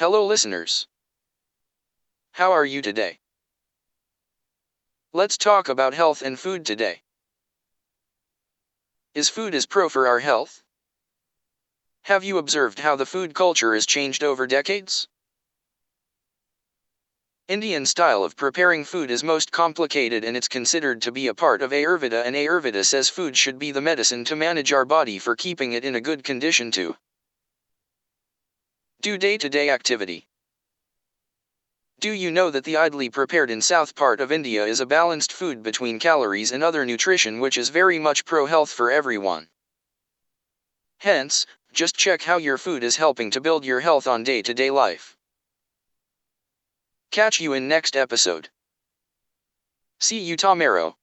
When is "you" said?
2.64-2.80, 12.24-12.38, 32.12-32.30, 47.40-47.54, 50.20-50.36